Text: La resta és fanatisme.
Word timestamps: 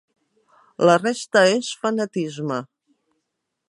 La 0.89 0.95
resta 1.03 1.45
és 1.59 1.71
fanatisme. 1.85 2.61